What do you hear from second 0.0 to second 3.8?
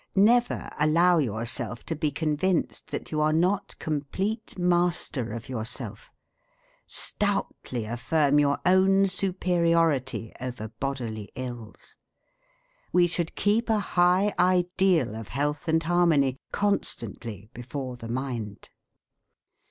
Never allow yourself to be convinced that you are not